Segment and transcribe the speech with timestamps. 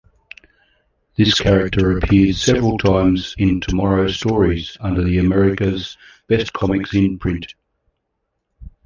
[1.15, 7.53] This character appeared several times in "Tomorrow Stories" under the America's Best Comics imprint.